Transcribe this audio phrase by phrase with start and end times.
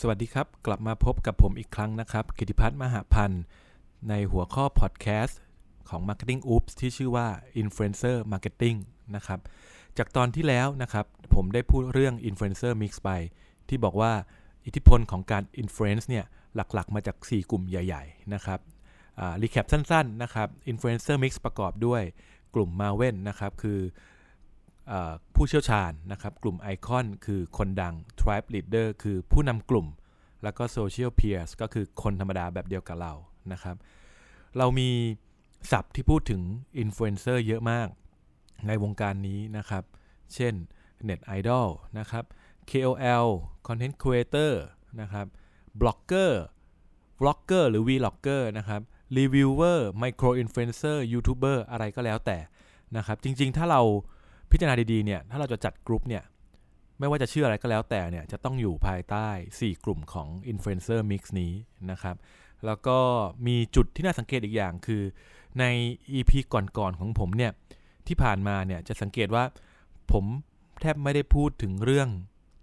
[0.00, 3.42] สวัสดีครับ กลับมาพบกับผมอีกครั้งนะครับ กิติพัฒน์มหาพันธ์
[4.08, 5.40] ในหัวข้อพอดแคสต์
[5.88, 7.28] ของ Marketing Oops ที่ชื่อว่า
[7.62, 8.78] Influencer Marketing
[9.16, 9.40] นะครับ
[9.98, 13.10] จากตอนที่แล้วนะครับ ผมได้พูดเรื่อง Influencer Mix ไป
[13.68, 14.12] ที่บอกว่า
[14.66, 16.24] อิทธิพลของการ Influence เนี่ย
[16.54, 18.60] หลักๆ มาจาก 4 กลุ่มใหญ่ ๆ นะครับ
[19.42, 22.02] รีแคปสั้น ๆ นะครับ Influencer Mix ประกอบด้วย
[22.54, 23.78] กลุ่ม m a เว่นนะครับ คือ
[25.34, 29.86] ผู้เชี่ยวชาญนะครับ กลุ่มไอคอนคือคนดัง Tribe Leader คือผู้นำกลุ่ม
[30.42, 33.12] แล้วก็ Social Peers ก็คือคนธรรมดาแบบเดียวกับเรา
[33.52, 33.76] นะครับ
[34.58, 34.90] เรามี
[35.70, 36.42] ศัพท์ที่พูดถึง
[36.82, 37.88] Influencer เยอะมาก
[38.66, 39.84] ในวงการนี้นะครับ
[40.34, 40.54] เช่น
[41.08, 42.24] Net Idol นะครับ
[42.70, 43.26] KOL
[43.66, 44.52] Content Creator
[45.00, 45.26] นะครับ
[45.80, 46.32] Blogger
[47.20, 48.80] Vlogger หรือ Vlogger นะครับ
[49.16, 52.38] Reviewer Micro Influencer YouTuber อะไรก็แล้วแต่
[52.96, 53.82] นะครับ จริงๆ ถ้าเรา
[54.50, 56.24] พิจารณาดีๆเนี่ยถ้าเราจะจัดกลุ่มเนี่ย
[56.98, 61.52] ไม่ว่าจะชื่ออะไรก็แล้วแต่เนี่ยจะต้องอยู่ภายใต้ 4 กลุ่มของ Influencer Mix นี้
[61.90, 62.16] นะครับ
[62.66, 62.98] แล้วก็
[63.46, 65.02] มีจุดที่น่าสังเกตอีกอย่างคือ
[65.60, 65.64] ใน
[66.18, 67.52] EP ก่อนๆของผมเนี่ย
[68.06, 69.44] ที่ผ่านมาเนี่ยจะสังเกตว่า
[70.12, 70.24] ผม
[70.80, 72.08] แทบไม่ได้พูดถึงเรื่อง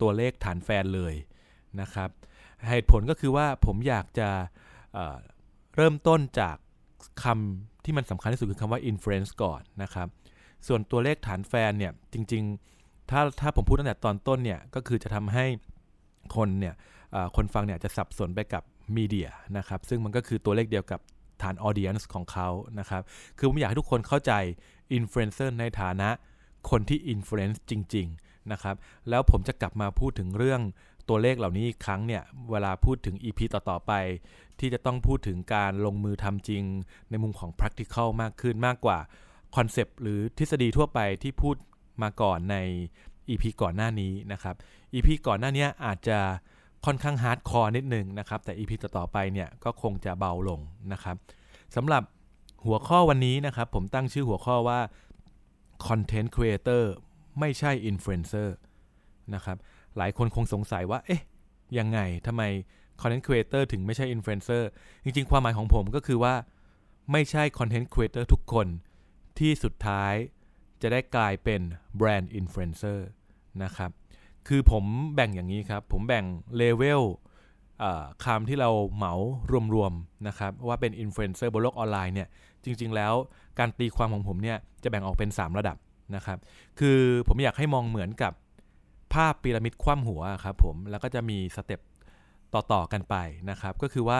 [0.02, 1.14] ตัวเลขฐานแฟนเลย
[1.82, 2.10] นะครับ
[2.70, 4.30] เหตุผลก็คือว่าผมอยากจะ
[4.94, 6.56] เเริ่มต้นจาก
[7.24, 10.08] คำที่มันสำคัญที่สุดคือคำว่า influence ก่อนนะครับ
[10.68, 12.44] ส่วนตัวเลขฐานแฟนเนี่ยจริง
[12.78, 15.46] ๆ ถ้าถ้าผมพูดตั้งแต่ตอนต้นเนี่ยก็คือจะทำให้
[16.36, 16.76] คนเนี่ย
[17.36, 18.64] คนฟังเนี่ยจะสับสนไปกับ
[18.96, 21.00] มีเดียนะครับซึ่งมันก็คือตัวเลขเดียวกับ
[21.42, 23.02] ฐาน audience ของเขานะครับ
[23.38, 24.34] คือผมอยากให้ทุกคนเข้าใจ
[24.94, 26.10] อินฟลูเอนเซอร์ในฐานะ
[26.70, 28.76] คนที่ influence จริง ๆ นะครับ
[29.10, 30.62] แล้วผมจะกลับมาพูดถึงเรื่อง
[31.10, 33.92] ตัวเลขเหล่านี้อีกครั้งเนี่ย เวลาพูดถึง EP ต่อ ๆ ไป
[34.60, 36.64] ที่จะต้องพูดถึงการลงมือทำจริง
[37.10, 39.00] ในมุมของ practical มากขึ้นมากกว่า
[39.56, 41.56] concept หรือทฤษฎีทั่วไปที่พูด
[42.04, 42.58] มาก่อนใน
[43.30, 44.56] EP ก่อนหน้านี้นะครับ
[44.94, 46.20] EP ก่อนหน้านี้อาจจะ
[46.86, 50.60] ค่อนข้าง hardcore นิดนึงนะครับ แต่ EP ต่อๆไปเนี่ยก็คงจะเบาลง
[50.94, 51.16] นะครับ
[51.76, 52.04] สำหรับ
[52.66, 54.80] หัวข้อวันนี้นะครับ ผมตั้งชื่อหัวข้อว่า
[55.88, 56.84] Content Creator
[57.40, 58.50] ไม่ใช่ Influencer
[59.36, 59.58] นะครับ
[59.98, 61.22] หลายคนคงสงสัยว่า เอ๊ะ
[61.78, 62.44] ยังไงทำไม
[63.02, 64.64] Content Creator ถึงไม่ใช่ Influencer
[65.04, 66.34] จริงๆ ความหมายของผมก็คือว่า
[67.12, 68.68] ไม่ใช่ Content Creator ทุกคน
[69.40, 70.14] ที่สุดท้าย
[70.82, 71.62] จะได้กลายเป็น
[72.00, 73.00] Brand Influencer
[73.64, 73.92] นะครับ
[74.48, 74.84] คือผม
[75.16, 76.26] แบ่งอย่างนี้ครับ ผมแบ่ง
[76.58, 77.04] เลเวล
[78.26, 79.14] คำที่เราเหมา
[79.74, 82.28] รวมๆนะครับ ว่าเป็นอินฟลูเอนเซอร์บนโลกออนไลน์เนี่ย
[82.64, 83.14] จริง ๆ แล้ว
[83.60, 85.78] การตีความของผมเนี่ยจะแบ่งออกเป็น 3 ระดับ
[86.16, 86.38] นะครับ
[86.80, 88.34] คือผมอยากให้มองเหมือนกับ
[89.14, 91.80] ภาพพีระมิดคว่ำหัวครับผมแล้วก็จะมีสเต็ป
[92.54, 93.16] ต่อ ๆ กันไป
[93.50, 94.20] นะครับ ก็คือว่า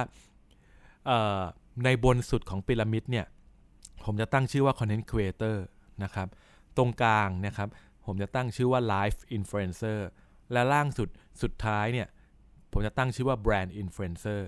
[1.84, 3.26] ในบนสุดของพีระมิดเนี่ย
[4.06, 5.58] ผมจะตั้งชื่อว่า Content Creator
[6.04, 6.28] นะครับ
[6.78, 7.70] ตรงกลางนะครับ
[8.06, 10.00] ผมจะตั้งชื่อว่า Life Influencer
[10.52, 11.10] และล่างสุด
[11.42, 12.08] สุดท้ายเนี่ย
[12.72, 14.42] ผมจะตั้งชื่อว่า Brand Influencer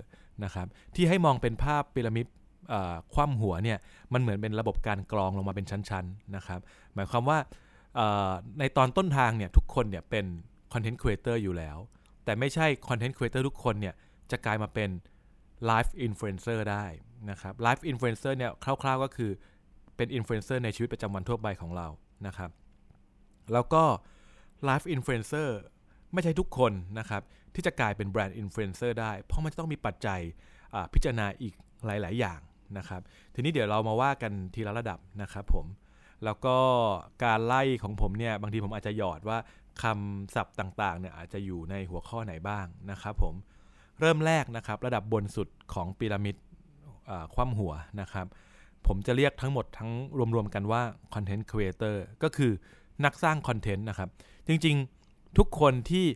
[0.44, 2.26] นะครับ ที่ให้มองเป็นภาพพีระมิด
[3.14, 3.78] คว่ำหัวเนี่ย
[4.12, 6.60] มันเหมือนเป็นระบบการกรองลงมาเป็นชั้นๆนะครับ
[6.94, 7.38] หมายความว่า
[8.58, 10.24] ในตอนต้นทางเนี่ยทุกคนเนี่ยเป็น
[10.72, 11.78] content creator อยู่แล้ว
[12.24, 13.94] แต่ไม่ใช่ content creator ทุกคนเนี่ย
[14.30, 14.90] จะกลายมาเป็น
[15.66, 16.84] life influencer ได้
[17.30, 18.50] นะครับ life influencer เนี่ย
[18.82, 19.30] คร่าวๆก็คือ
[19.96, 21.86] เป็นอินฟลูเอนเซอร์ในชีวิตประจำวันทั่วไปของเรา
[22.26, 22.50] นะครับ
[23.52, 23.82] แล้วก็
[24.64, 25.56] life influencer
[26.12, 27.22] ไม่ใช่ทุกคนนะครับ
[27.54, 30.20] ที่จะกลายเป็น brand influencer ได้ เพราะมันจะต้องมีปัจจัย
[30.94, 31.54] พิจารณาอีก
[31.86, 32.40] หลาย ๆ อย่าง
[32.78, 33.00] นะครับ
[33.34, 35.66] ทีนี้เดี๋ยวเรามาว่ากันทีละระดับนะครับผม
[36.24, 36.56] แล้วก็
[37.24, 39.38] การไล่ของผมเนี่ยบางทีผมอาจจะหยอดว่า
[39.82, 43.34] คำศัพท์ต่างๆเนี่ยอาจจะอยู่ในหัวข้อไหนบ้างนะครับผม
[44.00, 46.36] เริ่มแรกนะครับระดับบนสุดของพีระมิด
[47.34, 48.26] คว่ำหัวนะครับ
[48.86, 49.90] ผมจะเรียกทั้งหมดทั้ง
[50.34, 50.82] รวมๆกันว่า
[51.14, 52.52] Content Creator ก็คือ
[53.04, 54.08] นักสร้างคอนเทนต์นะครับ
[54.48, 56.06] จริงๆทุกคนที่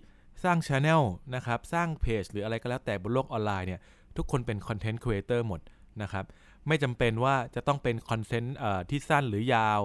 [0.44, 1.02] สร้าง channel
[1.34, 3.80] นะครับ สร้างเพจหรืออะไรก็แล้วแต่บนโลกออนไลน์เนี่ย
[4.16, 5.60] ทุกคนเป็น content creator หมด
[6.02, 6.24] นะครับ
[6.68, 8.56] ไม่จำเป็นว่าจะต้องเป็นคอนเทนต์
[8.90, 9.80] ที่สั้นหรือยาว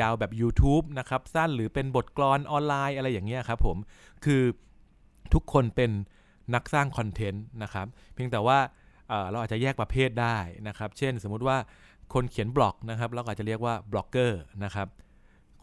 [0.00, 3.76] ยาวแบบ YouTube นะครับ สั้นหรือเป็นบทกลอนออนไลน์อะไรอย่างเงี้ยครับผม
[4.24, 4.42] คือ
[5.34, 5.90] ทุกคนเป็น
[6.54, 8.58] นักสร้างคอนเทนต์นะครับ เพียงแต่ว่า
[9.30, 10.38] เราอาจจะแยกประเภทได้
[10.68, 11.56] นะครับ เช่น สมมุติว่า
[12.14, 14.88] คนเขียนบล็อกนะครับเราอาจจะเรียกว่าบล็อกเกอร์นะครับ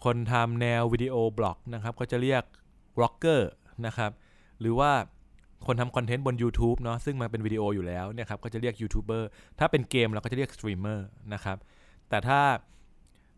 [0.03, 2.43] คนทำแนว video blog นะครับ ก็จะเรียก
[2.97, 3.49] vlogger
[3.85, 4.11] นะครับ
[4.61, 4.91] หรือว่า
[5.67, 9.27] คนทำคอนเทนต์บน YouTube เนาะซึ่งมันเป็นวิดีโออยู่แล้วเนี่ยครับก็จะเรียกยูทูบเบอร์
[9.59, 11.57] ถ้าเป็นเกมเราก็จะเรียกสตรีมเมอร์นะครับ
[12.09, 12.41] แต่ถ้า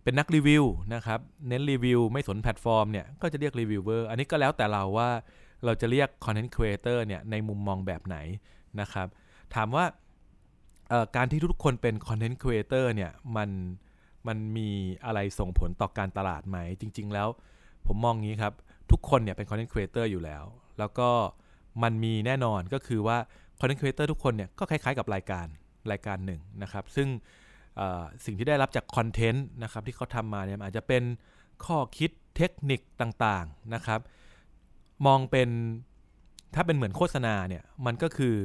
[0.04, 0.64] เป็นนักรีวิว
[0.96, 5.10] นะครับเน้นรีวิวไม่สนแพลตฟอร์มเนี่ยก็จะเรียกรีวิวเวอร์อันนี้ก็แล้วแต่เราว่า
[5.66, 8.18] เราจะเรียก content creator เนี่ยในมุมมองแบบไหน
[8.82, 9.08] นะครับ
[9.56, 9.86] ถามว่า
[11.16, 13.50] การที่ทุกคนเป็น content creator เนี่ยมัน
[14.28, 14.70] มันมี
[15.06, 17.28] อะไรส่งผลต่อการตลาดไหม จริง ๆ แล้ว
[17.88, 18.54] ผมมองงี้ครับ
[18.92, 20.44] ทุกคนเนี่ยเป็น content creator อยู่แล้ว
[20.80, 21.10] แล้วก็
[21.84, 23.18] มันมีแน่นอนก็คือว่า
[23.60, 25.48] content creator ทุกคนเนี่ยก็คล้ายๆกับรายการ
[25.92, 27.08] รายการหนึ่งนะครับ ซึ่ง
[28.26, 31.04] สิ่งที่ได้รับจากคอนเทนต์นะครับที่เขาทำมาเนี่ยอาจจะเป็น
[31.66, 34.00] ข้อคิดเทคนิคต่างๆนะครับ
[35.06, 35.50] มองเป็น
[36.56, 38.36] ถ้าเป็นเหมือนโฆษณาเนี่ยมันก็คือ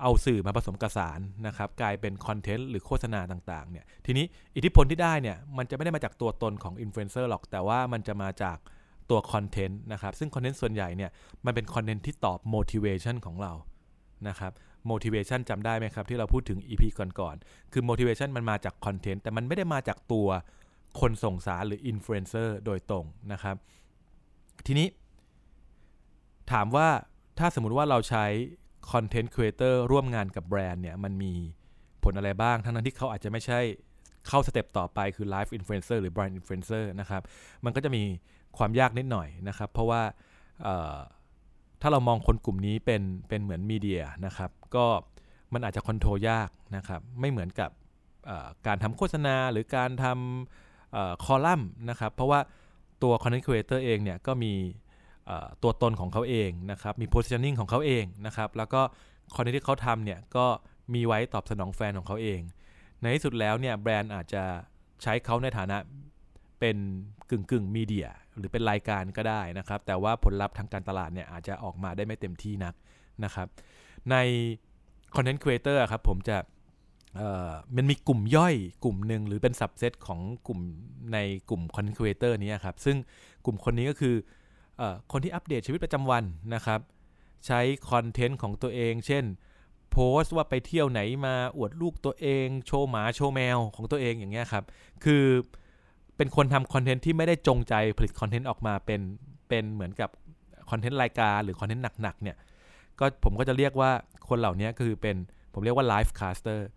[0.00, 4.24] เอาสื่อมาผสมกระสานนะครับกลายเป็นคอนเทนต์หรือโฆษณาต่างๆเนี่ยทีนี้
[4.56, 8.58] อิทธิพลที่ได้เนี่ยมันจะไม่ได้มาจากตัวตนของอินฟลูเอนเซอร์หรอก แต่ว่ามันจะมาจาก
[9.10, 11.10] ตัวคอนเทนต์นะครับซึ่งคอนเทนต์ส่วนใหญ่เนี่ย
[11.44, 13.52] มันเป็นคอนเทนต์ที่ตอบ motivation ของเรา
[14.28, 14.52] นะครับ
[14.90, 20.28] motivation จำได้ไหมครับที่เราพูดถึง EP ก่อนๆคือ motivation มันมาจากคอนเทนต์แต่มันไม่ได้มาจากตัว
[21.00, 23.56] คนส่งสารหรืออินฟลูเอนเซอร์โดยตรงนะครับ
[24.66, 24.86] ทีนี้
[26.52, 26.88] ถามว่า
[27.38, 28.24] ถ้าสมมุติว่าเราใช้
[28.92, 31.32] content creator ร่วมงานกับแบรนด์เนี่ยมันมี
[32.04, 33.60] ผลอะไรบ้าง ทั้งนั้นที่เขาอาจจะไม่ใช่
[34.28, 37.22] เข้า step ต่อไปคือ life influencer หรือ brand influencer นะครับ
[37.64, 38.02] มันก็จะมี
[38.58, 40.02] ความยากนิดหน่อยนะครับ เพราะว่า
[41.80, 44.86] ถ้าเรามองคนกลุ่มนี้เป็นเป็นเหมือนมีเดียนะครับ ก็
[45.52, 47.70] มันอาจจะ control ยากนะครับ ไม่เหมือนกับ
[48.66, 52.40] การทำโฆษณาหรือการทำคอลัมน์นะครับ เพราะว่า
[53.02, 54.52] ตัว content creator เองเนี่ยก็มี
[55.62, 58.80] ตัวตนของเขาเองนะครับมี positioning ของเขาเองนะครับแล้วก็
[59.34, 60.46] คอนเทนต์ที่เขาทำเนี่ยก็
[60.94, 62.40] มีไว้ตอบสนองแฟนของเขาเอง
[63.00, 64.42] ในที่สุดแล้วเนี่ยแบรนด์อาจจะ
[65.02, 65.76] ใช้เขาในฐานะ
[66.60, 66.76] เป็น
[67.30, 72.74] กึ่งกึ่งมีเดียหรือเป็นรายการก็ได้นะครับ แต่ว่าผลลัพธ์ทางการตลาดเนี่ยอาจจะออกมาได้ไม่เต็มที่นัก
[73.24, 73.48] นะครับ
[74.10, 74.16] ใน
[75.16, 76.36] content creator ครับผมจะ
[77.76, 78.54] มันมีกลุ่มย่อย
[78.84, 80.60] กลุ่มหนึ่งหรือเป็น subset ของกลุ่ม
[81.12, 81.18] ใน
[81.50, 82.96] กลุ่ม content creator นี้ครับ ซึ่ง
[83.44, 84.14] กลุ่มคนนี้ก็คือ
[85.12, 86.24] คนที่อัปเดตชีวิตประจำวัน
[86.54, 86.80] นะครับ
[87.46, 87.60] ใช้
[87.90, 89.24] คอนเทนต์ของตัวเอง เช่น
[89.90, 94.64] โพสต์ว่าไปเที่ยวไหนมาอวดลูกตัวเอง โชว์หมาโชว์แมวของตัวเองอย่างเงี้ยครับ
[95.04, 95.24] คือ
[96.16, 99.00] เป็นคนทำคอนเทนต์ที่ไม่ได้จงใจผลิตคอนเทนต์ออกมาเป็น
[99.48, 100.10] เป็นเหมือนกับ
[100.70, 102.36] คอนเทนต์รายการหรือคอนเทนต์หนักๆเนี่ย
[102.98, 103.90] ก็ผมก็จะเรียกว่า
[104.28, 105.16] คนเหล่านี้คือเป็น
[105.54, 106.68] ผมเรียกว่า lifecaster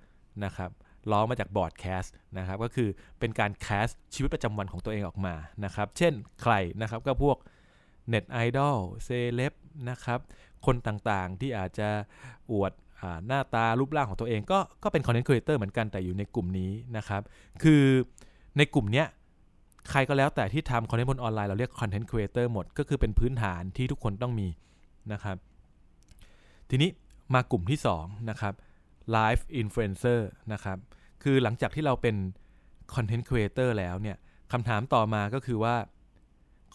[0.46, 0.70] นะครับ
[1.12, 2.90] ล้อมาจาก broadcast นะครับก็คือ
[3.20, 5.36] เป็นการ cast ชีวิตประจำวันของตัวเองออกมา
[5.66, 7.38] นะครับ เช่นใครนะครับก็พวก
[8.10, 9.54] เน็ตไอดอลเซเลบ
[9.90, 10.20] นะครับ
[10.66, 11.90] คนต่างๆที่อาจจะ
[12.52, 12.72] อวด
[13.28, 17.22] หน้าตารูปร่างของตัวเองก็ก็เป็น content creator เหมือนกันแต่อยู่ในกลุ่มนี้นะครับ
[17.64, 17.84] คือ
[18.58, 19.08] ในกลุ่มเนี้ย
[19.90, 24.48] ใครก็แล้วแต่ที่ทำคอนเทนต์บนออนไลน์เราเรียกคอนเทนต์ครีเอเตอร์หมด ก็คือเป็นพื้นฐานที่ทุกคนต้องมี
[25.14, 25.38] นะครับ
[26.70, 26.90] ทีนี้
[27.34, 28.54] มากลุ่มที่2นะครับ
[29.12, 30.78] life influencer นะครับ
[31.24, 32.16] คือหลังจากที่เราเป็น
[32.96, 34.18] คอนเทนต์ครีเอเตอร์แล้วเนี่ย
[34.52, 35.76] คำถามต่อมาก็คือว่า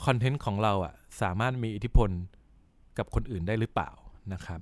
[0.05, 2.11] คอนเทนต์ของเราอะสามารถมีอิทธิพล
[2.99, 3.91] กับคนอื่นได้หรือเปล่า
[4.33, 4.61] นะครับ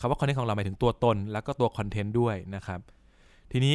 [0.00, 2.80] คำว่าคอนเทนต์ของเราหมายถึงตัวตน แล้วก็ตัวคอนเทนต์ด้วยนะครับ
[3.52, 3.74] ทีนี้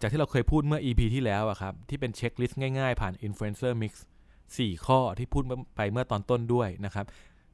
[0.00, 3.92] จากที่เราเคยพูดเมื่อ EP ที่แล้วอะครับที่เป็นเช็คลิสต์ง่ายๆ ผ่าน Influencer Mix
[4.40, 5.42] 4 ข้อที่พูด
[5.76, 7.06] ไปเมื่อตอนต้นด้วยนะครับ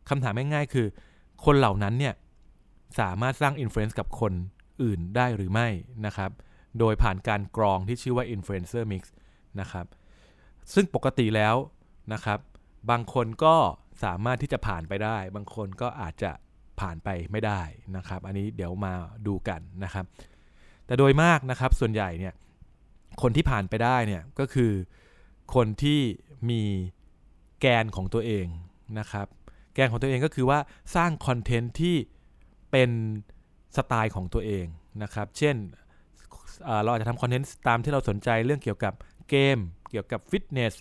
[0.09, 0.87] คำถามง่ายๆคือ
[1.45, 2.15] คนเหล่านั้นเนี่ย
[3.01, 4.33] สามารถสร้าง Influence กับคน
[4.83, 5.69] อื่นได้หรือไม่
[6.07, 6.31] นะครับ
[6.79, 9.03] โดยผ่านการกรองที่ชื่อว่า Influencer Mix
[9.61, 9.87] นะครับ
[10.75, 11.55] ซึ่งปกติแล้ว
[12.13, 12.39] นะครับ
[12.91, 13.57] บางคนก็
[14.05, 16.31] สามารถที่จะผ่านไปได้ บางคนก็อาจจะ
[16.81, 17.61] ผ่านไปไม่ได้
[17.97, 18.93] นะครับ อันนี้เดี๋ยวมา
[19.27, 20.05] ดูกันนะครับ
[20.87, 22.35] แต่โดยมากนะครับส่วนใหญ่เนี่ย
[23.23, 24.73] คนที่ผ่านไปได้เนี่ยก็คือ
[25.55, 26.01] คนที่
[26.51, 26.63] มี
[27.61, 28.47] แกนของตัวเอง
[28.99, 29.27] นะครับ
[29.75, 30.59] แกนของตัวเองก็คือว่า
[30.95, 31.97] สร้างคอนเทนต์ที่
[32.71, 32.91] เป็น
[33.77, 34.67] สไตล์ของตัวเอง
[35.03, 35.57] นะครับ เช่น
[36.83, 38.95] เราอาจจะทำคอนเทนต์ตามที่เราสนใจเรื่องเกี่ยวกับ
[39.31, 39.59] เกม
[39.91, 40.75] เกี่ยวกับฟิตเนส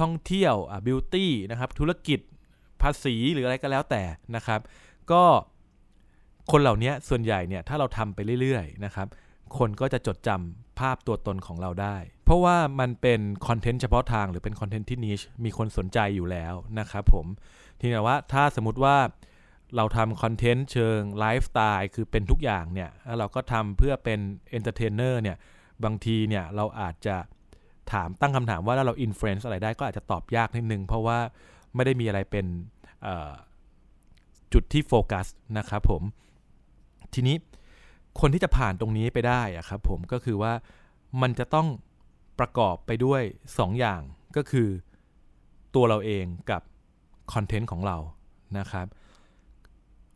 [0.00, 2.20] ท่องเที่ยวอ่าบิวตี้นะครับธุรกิจ
[2.82, 4.02] ภาษีหรืออะไรก็แล้วแต่
[4.36, 4.60] นะครับ
[5.12, 5.22] ก็
[6.50, 9.08] คนเหล่านี้ส่วนใหญ่เนี่ยถ้าเราทำไปเรื่อยๆนะครับ
[9.58, 17.26] คนก็จะจดจำภาพตัวตนของเราได้ เพราะว่ามันเป็นคอนเทนต์เฉพาะทางหรือเป็นคอนเทนต์ที่ niche มีคนสนใจอยู่แล้วนะครับผม
[17.78, 18.96] ทีนี้ว่าถ้าสมมติว่า
[19.76, 24.20] เราทำคอนเทนต์เชิงไลฟ์สไตล์คือเป็นทุกอย่างเนี่ยแล้วเราก็ทำเพื่อเป็น
[24.50, 25.36] entertainer เนี่ย
[25.84, 27.16] บางทีเนี่ยเราอาจจะ
[27.92, 31.18] ถามตั้งคำถามว่าแล้วเรา influence อะไรได้ก็อาจจะตอบยากนิดนึง เพราะว่า
[31.74, 32.46] ไม่ได้มีอะไรเป็น
[34.52, 35.26] จุดที่โฟกัส
[35.58, 36.02] นะครับผม
[37.14, 37.36] ทีนี้
[38.20, 40.52] คนที่จะผ่านตรงนี้ไปได้อะครับผมก็คือว่า
[41.22, 41.66] มันจะต้อง
[42.38, 44.02] ประกอบไปด้วย 2 อย่าง
[44.36, 44.68] ก็คือ
[45.74, 46.62] ตัวเราเองกับ
[47.32, 47.96] คอนเทนต์ของเรา
[48.58, 48.86] นะครับ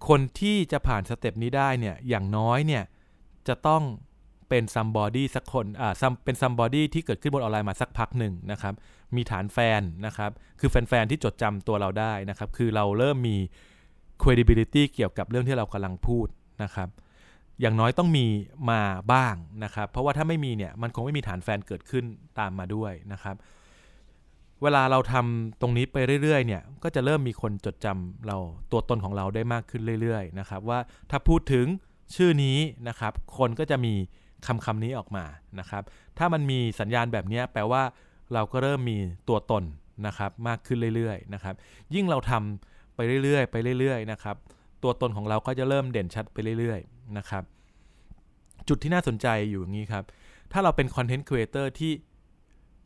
[0.09, 2.85] คนที่จะผ่าน step นี้ได้เนี่ยอย่างน้อยเนี่ย
[3.49, 3.83] จะต้อง
[4.49, 5.93] เป็น somebody สักคนอ่า
[6.25, 8.75] เป็น somebody ที่เกิดขึ้นบนออนไลน์มาสักพักหนึ่งนะครับ
[9.17, 13.37] มีฐานแฟนนะครับ คือแฟนๆที่จดจำตัวเราได้นะครับ คือเราเริ่มมี
[14.23, 16.27] credibility เกี่ยวกับเรื่องที่เรากำลังพูด
[16.63, 16.89] นะครับ
[17.61, 18.27] อย่างน้อยต้องมี
[18.71, 18.81] มา
[19.13, 22.05] บ้างนะครับ เพราะว่าถ้าไม่มีเนี่ย มันคงไม่มีฐานแฟนเกิดขึ้น
[22.39, 23.37] ตามมาด้วยนะครับ
[24.63, 28.37] เวลาเราทำตรงนี้ไปเรื่อยๆ เนี่ย ก็จะเริ่มมีคนจดจำเรา
[28.73, 30.79] ตัวตนของเราได้มากขึ้นเรื่อย ๆ นะครับ ว่า
[31.11, 31.67] ถ้าพูดถึง
[32.17, 33.95] ชื่อนี้นะครับ คนก็จะมี
[34.47, 35.25] คำคำนี้ออกมา
[35.61, 35.83] นะครับ
[36.19, 37.83] ถ้ามันมีสัญญาณแบบนี้แปลว่า
[38.35, 39.65] เราก็เริ่มมีตัวตน
[40.07, 41.55] นะครับมากขึ้นเรื่อยๆนะครับ
[41.95, 44.37] ยิ่งเราทำไปเรื่อยๆ ไปเรื่อยๆนะครับ
[44.83, 47.43] ตัวตนของเราก็จะเริ่มเด่นชัดไปเรื่อยๆนะครับ
[48.69, 50.05] จุดที่น่าสนใจอยู่อย่างนี้ครับ
[50.53, 51.93] ถ้าเราเป็นคอนเทนต์ครีเอเตอร์ที่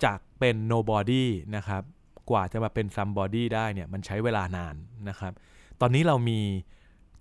[0.05, 1.25] จากเป็น nobody
[1.57, 1.83] นะครับ
[2.31, 4.75] กว่าจะมาเป็น somebody ได้เนี่ยมันใช้เวลานาน
[5.09, 5.33] นะครับ
[5.81, 6.41] ตอนนี้เรามี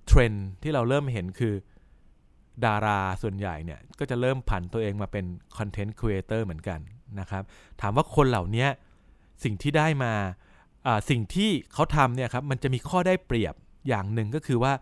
[0.07, 0.31] เทรนด์
[0.63, 1.53] ที่เราเริ่มเห็นคือ
[2.65, 5.25] ดาราส่วนใหญ่เนี่ยก็จะเริ่มผันตัวเองมาเป็น
[5.57, 6.79] คอนเทนต์ครีเอเตอร์เหมือนกัน
[7.19, 7.43] นะครับ
[7.81, 8.67] ถามว่าคนเหล่านี้
[9.43, 10.13] สิ่งที่ได้มา
[11.09, 13.55] สิ่งที่เขาทำเนี่ยครับมันจะมีข้อได้เปรียบ
[13.87, 14.73] อย่างหนึ่งก็คือว่า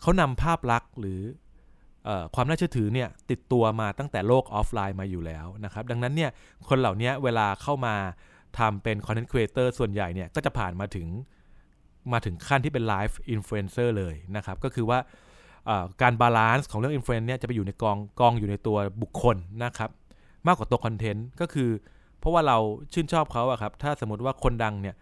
[0.00, 1.20] เขานำภาพลักษณ์หรื
[2.08, 6.30] อความน่าเชื่อถือเนี่ยติดตัวมาตั้งแต่โลกออฟไลน์มาอยู่แล้วนะครับดังนั้นเนี่ย
[6.68, 7.94] คนเหล่านี้เวลาเข้ามา
[8.58, 11.06] ทำเป็นคอนเทนต์ครีเอเตอร์ส่วนใหญ่เนี่ยก็จะผ่านมาถึง
[12.12, 14.98] มาถึงขั้นที่เป็น life influencer เลยนะครับก็คือว่า
[16.02, 19.90] การ balance ของเรื่อง influence เนี่ยจะไปอยู่ในกองกองอยู่ในตัวบุคคลนะครับ
[20.46, 21.70] มากกว่าตัวคอนเทนต์ก็คือ
[22.18, 22.58] เพราะว่าเรา
[22.92, 24.94] ชื่นชอบเขาอะครับ ถ้าสมมติว่าคนดังเนี่ย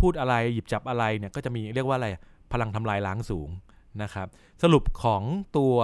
[0.00, 2.08] พูดอะไรหยิบจับอะไรเนี่ยก็จะมีเรียกว่าอะไร
[2.52, 3.48] พลังทำลายล้างสูง
[4.02, 4.28] นะครับ
[4.62, 5.22] สรุปของ
[5.56, 5.74] ตัว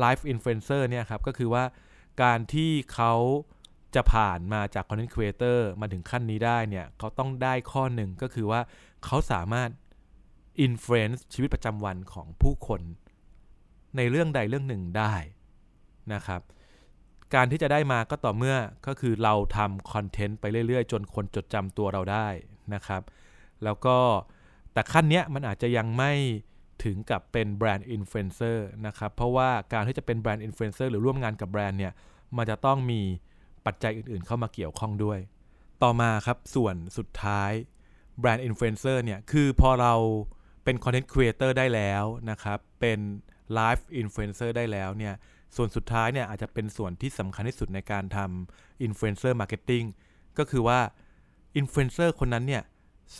[0.00, 1.64] life influencer เนี่ยครับก็คือว่า
[2.22, 3.14] การที่เขา
[3.94, 8.60] จะผ่านมาจากคอนเทนต์ครีเอเตอร์มาถึงขั้นนี้ได้เนี่ยเขาต้องได้ข้อหนึ่งก็คือว่า
[9.04, 9.70] เขาสามารถ
[10.60, 12.80] influence ชีวิตประจำวันของผู้คน
[13.96, 15.14] ในเรื่องใดเรื่องหนึ่งได้
[16.14, 16.40] นะครับ
[17.34, 22.28] การที่จะได้มาก็ต่อเมื่อก็คือเราทำคอนเทนต์ไปเรื่อยๆ จนคนจดจำตัวเราได้
[22.74, 23.02] นะครับ
[23.64, 23.96] แล้วก็
[24.72, 26.12] แต่ขั้นเนี้ยมันอาจจะยังไม่
[26.84, 31.92] ถึงกับเป็น brand influencer นะครับ เพราะว่าการที่จะเป็น brand influencer หรือร่วมงานกับแบรนด์เนี่ย
[32.36, 33.00] มันจะต้องมี
[33.66, 35.18] ปัจจัยอื่นๆ เข้ามาเกี่ยวข้องด้วย
[35.82, 37.52] ต่อมาครับส่วนสุดท้าย
[38.20, 39.94] brand influencer เนี่ย คือพอเรา
[40.64, 42.98] เป็นคอนเทนต์ครีเอเตอร์ได้แล้วนะครับ เป็น
[43.54, 45.14] life influencer ได้แล้วเนี่ย
[45.56, 49.84] ส่วนสุดท้ายเนี่ยอาจจะเป็นส่วนที่สำคัญที่สุดในการทำ influencer marketing
[50.38, 50.80] ก็คือว่า
[51.56, 52.62] อินฟลูเอนเซอร์คนนั้นเนี่ย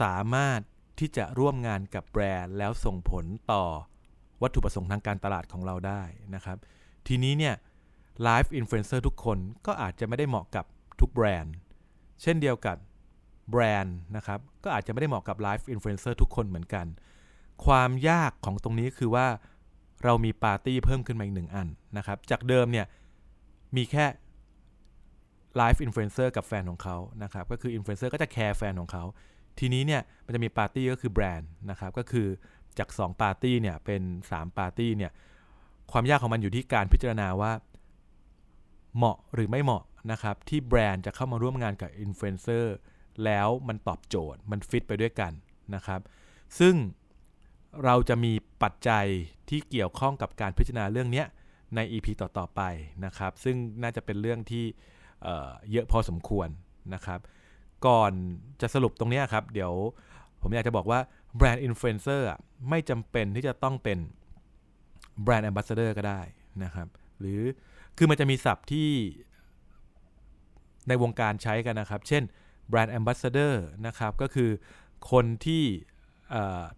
[0.00, 0.60] สามารถ
[0.98, 3.64] ที่จะร่วมงานกับแบรนด์แล้วส่งผลต่อ
[4.42, 6.02] วัตถุประสงค์ทางการตลาดของเราได้
[6.34, 6.58] นะครับ
[7.06, 7.54] ทีนี้เนี่ย
[8.22, 10.64] life influencer ทุกคนก็อาจจะไม่ได้เหมาะกับ
[11.00, 11.54] ทุกแบรนด์
[12.22, 12.76] เช่นเดียวกับ
[13.50, 16.86] แบรนด์นะครับก็อาจจะไม่ได้เหมาะกับ life influencer ทุกคนเหมือนกัน
[17.66, 19.26] ความยากของตรงนี้คือว่า
[20.04, 22.86] เรามีปาร์ตี้เพิ่มขึ้นมาอีกหนึ่งอันนะครับ จากเดิมเนี่ย
[23.76, 24.04] มีแค่
[25.56, 29.04] life influencer กับแฟนของเขานะครับ ก็คืออินฟลูเอนเซอร์ก็จะแคร์แฟนของเขา
[29.58, 32.26] ทีนี้เนี่ยมันจะมีปาร์ตี้ก็คือแบรนด์นะครับ ก็คือ
[32.78, 34.02] จาก 2 ปาร์ตี้เนี่ยเป็น
[34.32, 35.12] 3 ปาร์ตี้เนี่ย
[35.92, 37.52] ความยากของมันอยู่ที่การพิจารณาว่า
[38.96, 42.74] เหมาะหรือไม่เหมาะนะครับ ที่แบรนด์จะเข้ามาร่วมงานกับอินฟลูเอนเซอร์
[43.24, 45.32] แล้วมันตอบโจทย์มันฟิตไปด้วยกัน
[45.74, 46.00] นะครับ
[46.58, 46.74] ซึ่ง
[47.84, 48.32] เราจะมี
[48.62, 49.06] ปัจจัย
[49.48, 51.24] ที่เกี่ยวข้องกับการพิจารณาเรื่องนี้
[51.74, 52.62] ใน EP ต่อๆไป
[53.04, 54.64] นะครับ ซึ่งน่าจะเป็นเรื่องที่
[55.22, 56.48] เยอะพอสมควร
[56.94, 57.20] นะครับ
[57.86, 58.12] ก่อน
[58.60, 59.72] จะสรุปตรงนี้ครับ เดี๋ยว
[60.42, 61.00] ผมอยากจะบอกว่า
[61.36, 62.26] brand influencer
[62.68, 63.98] ไม่จำเป็นที่จะต้องเป็น
[65.22, 66.20] แบรนด์แอมบาสเดอร์ก็ได้
[66.64, 66.88] นะครับ
[67.20, 67.40] หรือ
[67.96, 68.90] คือมันจะมีศัพท์ที่
[70.88, 72.22] ในวงการใช้กันนะครับ เช่น
[72.68, 74.50] แบรนด์แอมบาสเดอร์นะครับ ก็คือ
[75.10, 75.64] คนที่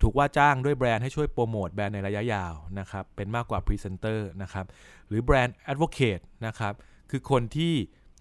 [0.02, 4.66] ถูกว่าจ้างด้วยแบรนด์ให้ช่วยโปรโมทแบรนด์ในระยะยาวนะครับเป็นมากกว่าพรีเซนเตอร์นะครับ
[5.08, 6.74] หรือ brand advocate นะครับ
[7.10, 7.74] คือคนที่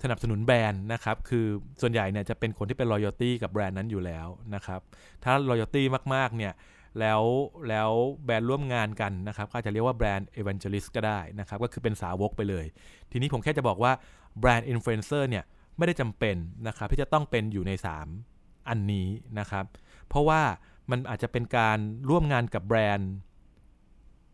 [0.04, 1.46] สนับสนุนแบรนด์นะครับคือ
[1.82, 4.82] ส่วนใหญ่เนี่ยจะเป็นคนที่เป็น loyalty กับแบรนด์นั้นอยู่แล้วนะครับ
[5.24, 5.86] ถ้า loyalty
[6.16, 6.54] มากๆเนี่ย
[7.00, 7.22] แล้ว
[7.70, 7.92] แล้ว
[8.26, 12.66] แบรนด์ร่วมงานกันนะครับก็จะเรียกว่า brand evangelist ก็ได้นะครับก็คือเป็นสาวกไปเลย
[13.12, 13.92] ทีนี้ผมแค่จะบอกว่า
[14.40, 15.44] brand influencer เนี่ย
[15.78, 16.36] ไม่ได้จำเป็น
[16.68, 17.72] นะครับที่จะต้องเป็นอยู่ใน
[18.20, 19.08] 3 อันนี้
[19.40, 19.66] นะครับ
[20.08, 20.42] เพราะว่า
[20.92, 21.78] มันอาจจะเป็นการ
[22.10, 23.12] ร่วมงานกับแบรนด์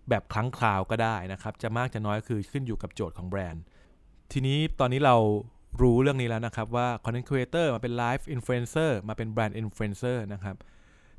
[0.09, 3.63] แบบครั้งคราวก็ได้นะครับ จะมากจะน้อยคือขึ้นอยู่กับโจทย์ของแบรนด์
[4.31, 5.15] ทีนี้ตอนนี้เรา
[5.81, 10.55] รู้เรื่องนี้แล้วนะครับว่า Content Creator มาเป็น Live Influencer มาเป็นแบรนด์ Influencer นะครับ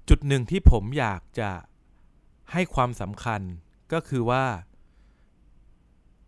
[0.08, 1.50] จุดหนึ่งที่ผมอยากจะ
[2.52, 3.40] ให้ความสำคัญ
[3.92, 4.44] ก็คือว่า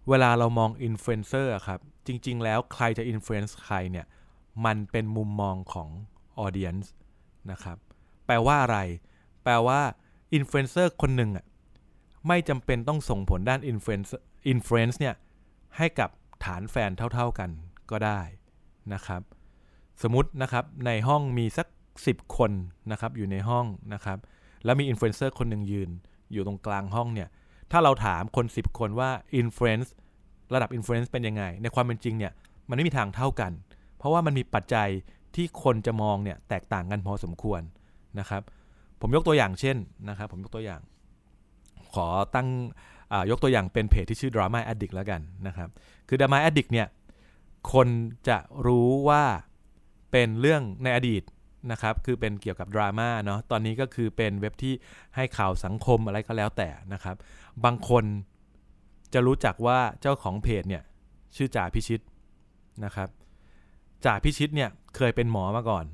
[0.09, 4.07] เวลาเรามอง Influencer ครับ จริง ๆ แล้วใครจะ Influence ใครเนี่ย
[4.65, 5.89] มันเป็นมุมมองของ
[6.45, 6.87] Audience
[7.51, 7.79] นะครับ
[8.29, 8.79] แปลว่าอะไร
[9.45, 9.81] แปลว่า
[10.35, 11.45] อินฟลูเอนเซอร์คนหนึ่งอะ
[12.29, 14.11] ไม่จำเป็นต้องส่งผลด้าน influence
[14.53, 15.15] influence เนี่ย
[15.77, 16.11] ให้กับ
[16.45, 17.51] ฐานแฟนเท่าๆกัน
[17.91, 18.21] ก็ได้
[18.95, 19.23] นะครับ
[20.03, 21.67] สมมตินะครับในห้องมีสัก
[22.03, 22.53] 10 คน
[22.91, 24.19] นะครับอยู่ในห้องนะครับ
[24.65, 25.91] แล้วมีอินฟลูเอนเซอร์คนหนึ่งยืน
[26.33, 27.29] อยู่ตรงกลางห้องเนี่ย
[27.73, 29.95] ถ้าเราถามคน 10 คนว่า influence
[30.55, 32.33] ระดับ influence เป็นยังไง ในความเป็นจริงเนี่ย
[32.69, 33.53] มันไม่มีทางเท่ากัน
[33.99, 34.89] เพราะว่ามันมีปัจจัย
[35.35, 37.61] ที่คนจะมองเนี่ยแตกต่างกันพอสมควร
[38.19, 38.43] นะครับ
[39.01, 39.77] ผมยกตัวอย่างเช่น
[40.09, 40.81] นะครับ ผมยกตัวอย่าง
[41.95, 42.49] ขอตั้ง
[43.31, 45.69] ยกตัวอย่างเป็นเพจที่ชื่อ Drama Addict แล้วกันนะครับ
[46.09, 46.87] คือ Drama Addict เนี่ย
[47.73, 47.89] คน
[48.29, 49.25] จะรู้ว่า
[50.11, 51.23] เป็นเรื่องในอดีต
[51.73, 54.75] นะครับ คือเป็นเกี่ยวกับดราม่าเนาะ ตอนนี้ก็คือเป็นเว็บที่
[55.17, 57.17] ให้ข่าวสังคมอะไรก็แล้วแต่นะครับ
[57.65, 58.05] บางคน
[59.13, 60.83] จะรู้จักว่าเจ้าของเพจเนี่ย
[61.37, 62.01] ชื่อจ่าพิชิต
[62.85, 63.09] นะครับ
[64.05, 65.85] จ่าพิชิตเนี่ยเคยเป็นหมอมาก่อน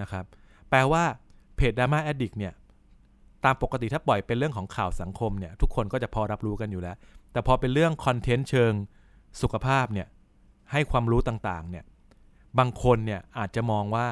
[0.00, 0.24] นะครับ
[0.70, 1.04] แปลว่า
[1.56, 2.52] เพจ Drama Addict เนี่ย
[3.44, 6.96] ตามปกติถ้าปล่อยเป็นเรื่องของข่าวสังคมเนี่ยทุกคนก็จะพอรับรู้กันอยู่แล้ว
[7.32, 8.72] แต่พอเป็นเรื่องคอนเทนต์เชิง
[9.42, 10.06] สุขภาพเนี่ย
[10.72, 11.84] ให้ความรู้ต่างๆเนี่ย
[12.58, 14.06] บางคนเนี่ยอาจจะมองว่า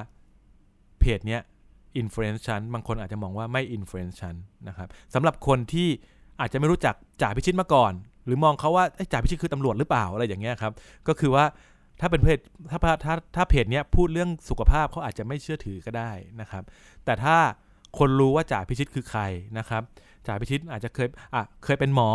[1.01, 1.41] เพจเนี้ย
[1.97, 4.35] influence ฉันบางคนอาจจะมองว่าไม่ influence ฉัน
[4.69, 5.89] นะครับสำหรับคนที่
[6.41, 7.93] อาจจะไม่รู้จักจ่าพิชิตมาก่อน
[8.27, 10.73] หรือมองเขาว่าจ่าพิชิตคือตำรวจหรือเปล่าอะไรอย่างเงี้ยครับ
[11.09, 11.45] ก็คือว่า
[12.01, 12.39] ถ้าเป็นเพจ
[12.71, 16.11] ถ้าถ้าถ้าเพจเนี้ยพูดเรื่องสุขภาพเขาอาจจะไม่เชื่อถือก็ได้
[16.41, 16.63] นะครับ
[17.05, 17.37] แต่ถ้า
[17.99, 19.23] คนรู้ว่าจ่าพิชิตคือใคร
[19.59, 19.83] นะครับ
[20.27, 22.11] จ่าพิชิตอาจจะเคยอะเคยเป็นหมอ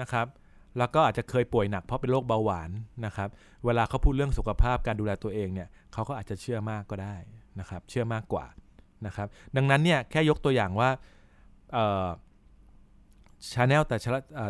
[0.00, 0.26] นะครับ
[0.78, 2.70] แล้วก็อาจจะเคยป่วยหนักเพราะเป็นโรคเบาหวาน
[3.06, 3.28] นะครับ
[3.64, 7.16] เวลาเขาพูดเรื่องสุขภาพการดูแลตัวเองเนี่ยเขาก็อาจจะเชื่อมากก็ได้
[7.60, 8.46] นะครับ เชื่อมากกว่า
[9.06, 10.90] นะครับ ดังนั้นเนี่ยแค่ยกตัวอย่างว่า
[13.52, 13.96] channel แต่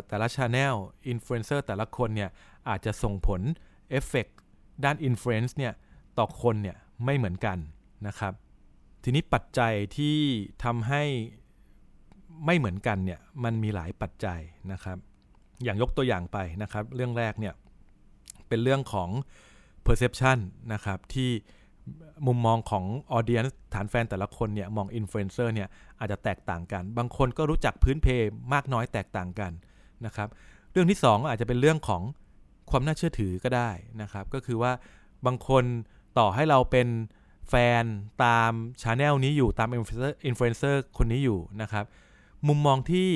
[0.09, 0.75] แต่ละ channel
[1.09, 2.31] อินฟลูเอนเซอร์แต่ละคนเนี่ย
[2.69, 3.41] อาจจะส่งผล
[3.91, 4.27] เอฟเฟก
[4.85, 5.73] ด้าน influence เนี่ย
[6.19, 7.59] ต่อคนเนี่ยไม่เหมือนกัน
[8.07, 8.33] นะครับ
[9.05, 10.17] ทีนี้ปัจจัยที่
[10.65, 11.03] ทำให้
[12.47, 14.41] ไม่เหมือนกันเนี่ยมันมีหลายปัจจัย
[14.73, 14.99] นะครับ
[15.65, 17.55] อย่างยกตัวอย่างไปนะครับ เรื่องแรกเนี่ย
[18.49, 19.09] เป็นเรื่องของ
[19.87, 20.39] perception
[20.73, 21.31] นะครับที่
[22.27, 22.85] มุมมองของ
[23.17, 28.07] audience ฐานแฟนแต่ละคนเนี่ยมอง influencer เนี่ยอาจจะแตกต่างกัน บางคนก็รู้จักพื้นเพ
[28.53, 29.53] มากน้อยแตกต่างกัน
[30.07, 30.29] นะครับ
[30.73, 32.03] เรื่องที่ 2 อาจจะเป็นเรื่องของ
[32.71, 33.71] ความน่าเชื่อถือก็ได้
[34.03, 34.73] นะครับ ก็คือว่า
[35.27, 35.65] บางคน
[36.19, 36.89] ต่อให้เราเป็น
[37.49, 37.85] แฟน
[38.25, 38.53] ตาม
[38.83, 39.81] ชาแนลนี้อยู่ตามอิ
[40.33, 41.85] อินฟลูเอนเซอร์คนนี้อยู่นะครับ
[42.49, 43.09] มุมมองที่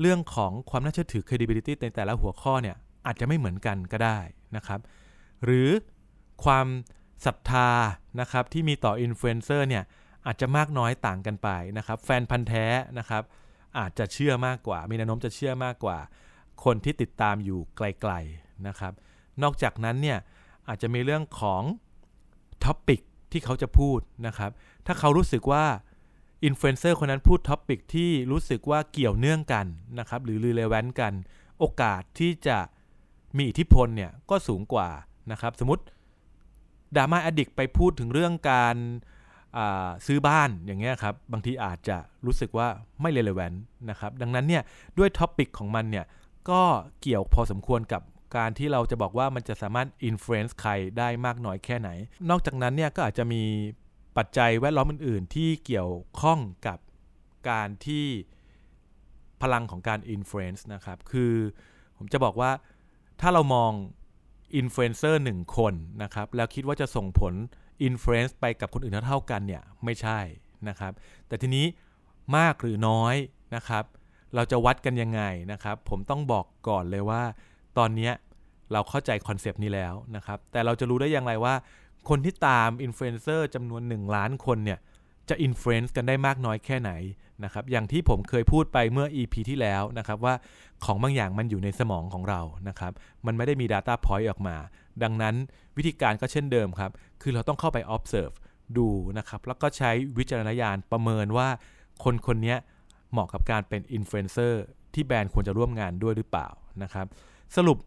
[0.00, 4.18] เรื่องของความน่าเชื่อถือ credibility ในแต่ละหัวข้อเนี่ยอาจจะไม่เหมือนกันก็ได้
[4.56, 4.80] นะครับ
[5.44, 5.68] หรือ
[6.44, 6.66] ความ
[7.26, 7.70] ศรัทธา
[8.20, 9.84] นะครับที่มีต่ออินฟลูเอนเซอร์เนี่ย
[10.26, 11.48] อาจจะมากน้อยต่างกันไป
[11.78, 12.66] นะครับ แฟนพันธ์แท้
[12.98, 13.22] นะครับ
[13.78, 15.98] อาจจะเชื่อมากกว่า มีแนวโน้มจะเชื่อมากกว่า
[16.64, 18.92] คนที่ติดตามอยู่ไกล ๆ นะครับ
[19.42, 20.18] นอกจากนั้นเนี่ย
[20.68, 21.62] อาจจะมีเรื่องของ
[22.64, 23.00] topic
[23.32, 24.50] ที่เขาจะพูดนะครับ
[24.86, 25.64] ถ้าเขารู้สึกว่า
[26.44, 29.66] อินฟลูเอนเซอร์คนนั้นพูด topic ที่รู้สึกว่าเกี่ยวเนื่องกัน
[29.98, 31.12] นะครับหรือ relevant กัน
[31.58, 32.58] โอกาสที่จะ
[33.36, 34.88] มีอิทธิพลเนี่ยก็สูงกว่า
[35.32, 35.82] นะครับ สมมติ
[36.96, 38.76] Drama Addict ไปพูดถึงเรื่องการ
[40.06, 42.68] ซื้อบ้านอย่างเงี้ยครับ บางทีอาจจะรู้สึกว่า
[43.00, 44.62] ไม่ relevant นะครับ ดังนั้นเนี่ย
[44.98, 46.04] ด้วย topic ของมันเนี่ย
[46.50, 46.62] ก็
[47.00, 48.02] เกี่ยวพอสมควรกับ
[48.36, 51.90] การที่เราจะบอกว่ามันจะสามารถ influence ใครได้มากน้อยแค่ไหน
[52.30, 53.42] นอกจากนั้นเนี่ยก็อาจจะมี
[54.16, 56.78] ปัจจัยแวดล้อมอื่น ๆ ที่เกี่ยวข้องกับ
[57.50, 58.06] การที่
[59.42, 61.32] พลังของการ influence นะครับ คือ
[61.96, 62.50] ผมจะบอกว่า
[63.20, 63.72] ถ้าเรามอง
[64.56, 67.34] อินฟลูเอนเซอร์หนึ่งคนนะครับ แล้วคิดว่าจะส่งผล
[67.82, 70.20] influence ไปกับคนอื่นเท่ากันเนี่ยไม่ใช่
[70.68, 70.92] นะครับ
[71.26, 71.66] แต่ทีนี้
[72.36, 73.14] มากหรือน้อย
[73.54, 73.84] นะครับ
[74.34, 77.22] เราจะวัดกันยังไงนะครับ ผมต้องบอกก่อนเลยว่า
[77.78, 78.10] ตอนนี้
[78.72, 81.54] เราเข้าใจคอนเซปต์นี้แล้วนะครับ แต่เราจะรู้ได้อย่างไรว่า
[82.08, 84.78] คนที่ตามอินฟลูเอนเซอร์จำนวน 1 ล้านคนเนี่ย
[85.28, 86.92] จะ influence กันได้มากน้อยแค่ไหน
[87.44, 90.34] นะครับ อย่างที่ผมเคยพูดไปเมื่อ EP ที่แล้วนะครับว่า
[90.84, 92.92] ของบางอย่างมันอยู่ในสมองของเรานะครับ
[93.26, 94.56] มันไม่ได้มี Data Point ออกมา
[95.02, 95.34] ดังนั้น
[95.76, 96.90] วิธีการก็เช่นเดิมครับ
[97.22, 98.34] คือเราต้องเข้าไป observe
[98.78, 98.88] ดู
[99.18, 101.48] นะครับ แล้วก็ใช้วิจารณญาณประเมินว่า
[102.04, 102.56] คนคนนี้
[103.12, 104.62] เหมาะกับการเป็นอินฟลูเอนเซอร์
[104.98, 106.48] ที่แบรนด์ควรจะร่วมงานด้วยหรือเปล่า
[106.82, 107.06] นะครับ
[107.56, 107.78] สรุป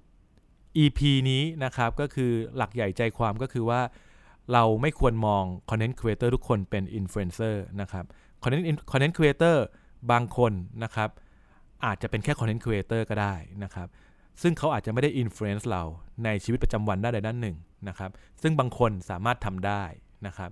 [0.83, 3.81] EP นี้นะครับก็คือหลักใหญ่ใจความก็คือว่า
[4.53, 8.05] เราไม่ควรมอง Content Creator ทุกคนเป็น Influencer นะครับ
[8.43, 9.57] Content Content Creator
[10.11, 10.51] บางคน
[10.83, 11.09] นะครับ
[11.85, 13.87] อาจจะเป็นแค่ Content Creator ก็ได้นะครับ
[14.41, 15.83] ซึ่งเขาอาจจะไม่ได้ influence เรา
[16.23, 19.83] ในชีวิตประจำวันด้านใดด้านหนึ่งนะครับ ซึ่งบางคนสามารถทำได้
[20.27, 20.51] นะครับ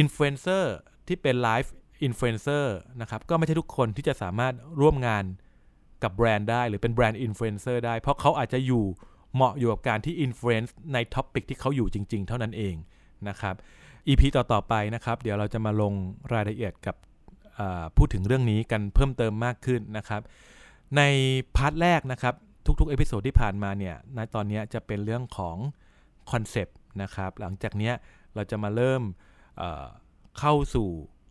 [0.00, 0.64] Influencer
[1.06, 1.70] ที่เป็น Live
[2.06, 2.66] Influencer
[3.00, 5.24] นะครับก็ไม่ใช่ทุกคนที่จะสามารถร่วมงาน
[6.02, 8.84] กับแบรนด์ได้หรือเป็นแบรนด์อินฟลูเอนเซอร์ได้ เพราะเขาอาจจะอยู่
[9.34, 12.74] เหมาะอยู่กับการที่ influence ใน topic ที่เขาอยู่จริง ๆ เท่านั้นเอง
[13.28, 13.54] นะครับ
[14.08, 15.92] EP ต่อ ๆ ไปนะครับ เดี๋ยวเราจะมาลง
[16.32, 16.96] รายละเอียดกับ
[17.96, 20.22] พูดถึงเรื่องนี้กันเพิ่มเติมมากขึ้นนะครับ
[20.96, 21.02] ใน
[21.56, 22.34] part แรกนะครับ
[22.80, 25.56] ทุกๆ episode ที่ผ่านมาเนี่ยในตอนนี้จะเป็นเรื่องของ
[26.30, 27.92] คอนเซปต์นะครับ หลังจากนี้
[28.34, 29.60] เราจะมาเริ่ม
[30.38, 30.88] เข้าสู่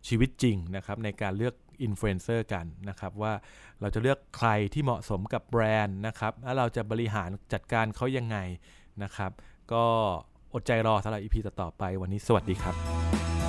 [0.08, 3.32] ชีวิตจริงนะครับในการเลือกอินฟลูเอนเซอร์กันนะครับว่า
[3.80, 8.36] เราจะเลือกใครที่เหมาะสมกับแบรนด์นะครับแล้วเราจะบริหารจัดการเขายังไง
[9.02, 9.30] นะครับ
[9.72, 9.84] ก็
[10.54, 13.41] อดใจรอสำหรับ EP ต่อไปวันนี้สวัสดีครับ